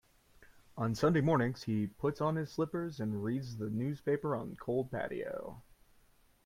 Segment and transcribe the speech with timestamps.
[0.77, 4.89] On Sunday mornings, he puts on his slippers and reads the newspaper on the cold
[4.89, 5.61] patio.